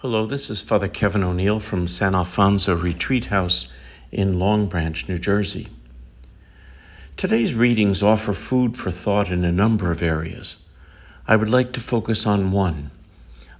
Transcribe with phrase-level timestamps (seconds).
[0.00, 3.74] Hello, this is Father Kevin O'Neil from San Alfonso Retreat House
[4.12, 5.68] in Long Branch, New Jersey.
[7.16, 10.66] Today's readings offer food for thought in a number of areas.
[11.26, 12.90] I would like to focus on one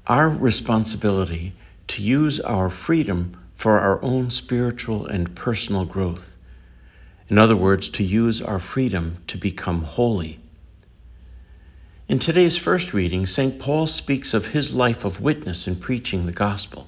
[0.07, 1.55] our responsibility
[1.87, 6.37] to use our freedom for our own spiritual and personal growth.
[7.29, 10.39] In other words, to use our freedom to become holy.
[12.09, 13.59] In today's first reading, St.
[13.59, 16.87] Paul speaks of his life of witness in preaching the gospel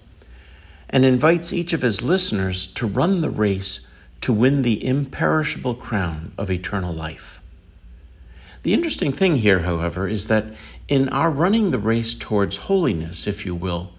[0.88, 6.30] and invites each of his listeners to run the race to win the imperishable crown
[6.38, 7.40] of eternal life.
[8.62, 10.44] The interesting thing here, however, is that
[10.86, 13.90] in our running the race towards holiness, if you will,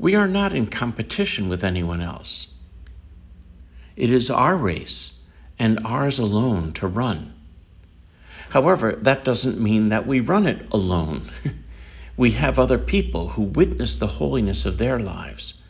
[0.00, 2.60] we are not in competition with anyone else.
[3.94, 5.22] It is our race
[5.60, 7.35] and ours alone to run.
[8.50, 11.30] However, that doesn't mean that we run it alone.
[12.16, 15.66] we have other people who witness the holiness of their lives.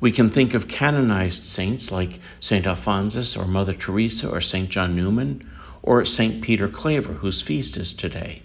[0.00, 2.66] We can think of canonized saints like St.
[2.66, 4.68] Alphonsus or Mother Teresa or St.
[4.68, 5.48] John Newman
[5.82, 6.42] or St.
[6.42, 8.42] Peter Claver, whose feast is today.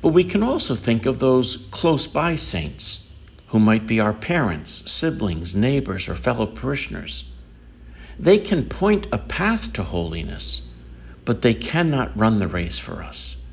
[0.00, 3.12] But we can also think of those close by saints
[3.48, 7.32] who might be our parents, siblings, neighbors, or fellow parishioners.
[8.18, 10.65] They can point a path to holiness
[11.26, 13.44] but they cannot run the race for us.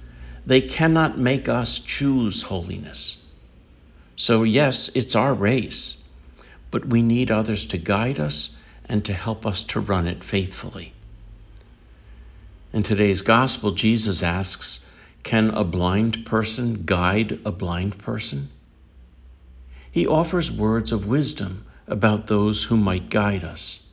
[0.45, 3.33] They cannot make us choose holiness.
[4.15, 6.07] So, yes, it's our race,
[6.69, 10.93] but we need others to guide us and to help us to run it faithfully.
[12.71, 18.49] In today's gospel, Jesus asks Can a blind person guide a blind person?
[19.91, 23.92] He offers words of wisdom about those who might guide us.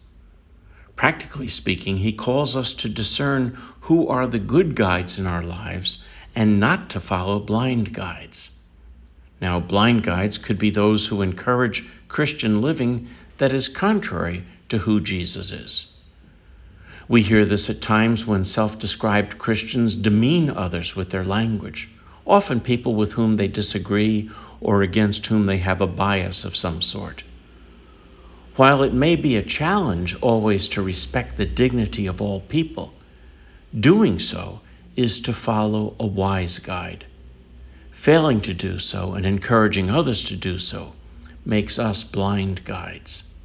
[1.00, 3.56] Practically speaking, he calls us to discern
[3.88, 6.04] who are the good guides in our lives
[6.36, 8.66] and not to follow blind guides.
[9.40, 15.00] Now, blind guides could be those who encourage Christian living that is contrary to who
[15.00, 15.96] Jesus is.
[17.08, 21.88] We hear this at times when self described Christians demean others with their language,
[22.26, 24.30] often people with whom they disagree
[24.60, 27.22] or against whom they have a bias of some sort.
[28.56, 32.92] While it may be a challenge always to respect the dignity of all people,
[33.78, 34.60] doing so
[34.96, 37.06] is to follow a wise guide.
[37.90, 40.94] Failing to do so and encouraging others to do so
[41.44, 43.36] makes us blind guides.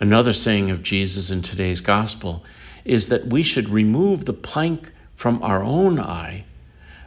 [0.00, 2.44] Another saying of Jesus in today's gospel
[2.84, 6.44] is that we should remove the plank from our own eye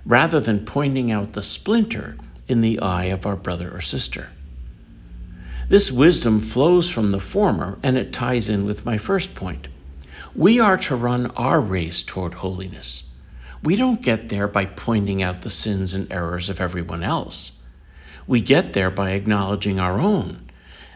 [0.06, 4.30] rather than pointing out the splinter in the eye of our brother or sister.
[5.72, 9.70] This wisdom flows from the former, and it ties in with my first point.
[10.36, 13.16] We are to run our race toward holiness.
[13.64, 17.62] We don't get there by pointing out the sins and errors of everyone else.
[18.28, 20.50] We get there by acknowledging our own,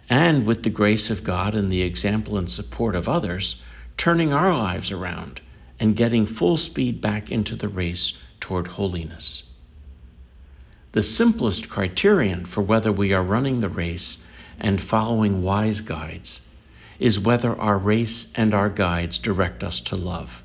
[0.09, 3.63] and with the grace of God and the example and support of others,
[3.95, 5.39] turning our lives around
[5.79, 9.55] and getting full speed back into the race toward holiness.
[10.91, 14.24] The simplest criterion for whether we are running the race
[14.59, 16.49] and following wise guides
[16.99, 20.43] is whether our race and our guides direct us to love.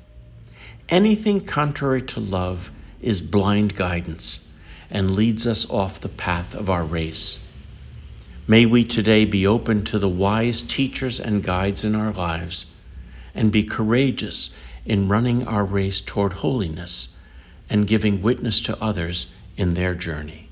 [0.89, 4.53] Anything contrary to love is blind guidance
[4.89, 7.51] and leads us off the path of our race.
[8.47, 12.75] May we today be open to the wise teachers and guides in our lives
[13.33, 17.21] and be courageous in running our race toward holiness
[17.69, 20.49] and giving witness to others in their journey.